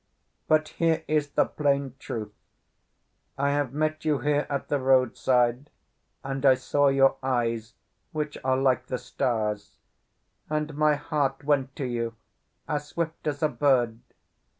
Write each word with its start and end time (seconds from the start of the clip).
But 0.47 0.69
here 0.69 1.03
is 1.07 1.29
the 1.33 1.45
plain 1.45 1.93
truth. 1.99 2.33
I 3.37 3.51
have 3.51 3.71
met 3.71 4.03
you 4.03 4.17
here 4.17 4.47
at 4.49 4.67
the 4.67 4.79
roadside, 4.79 5.69
and 6.23 6.43
I 6.43 6.55
saw 6.55 6.87
your 6.87 7.17
eyes, 7.21 7.75
which 8.11 8.35
are 8.43 8.57
like 8.57 8.87
the 8.87 8.97
stars, 8.97 9.77
and 10.49 10.75
my 10.75 10.95
heart 10.95 11.43
went 11.43 11.75
to 11.75 11.85
you 11.85 12.15
as 12.67 12.87
swift 12.87 13.27
as 13.27 13.43
a 13.43 13.47
bird. 13.49 13.99